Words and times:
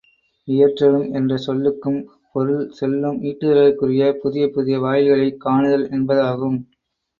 இயற்றலும் 0.47 1.13
என்ற 1.13 1.35
சொல்லுக்கும் 1.37 1.99
பொருள் 2.31 2.65
செல்வம் 2.71 3.21
ஈட்டுதலுக்குரிய 3.23 4.09
புதிய 4.19 4.49
புதிய 4.49 4.79
வாயில்களைக் 4.79 5.41
காணுதல் 5.45 5.87
என்பதாகும். 5.93 6.59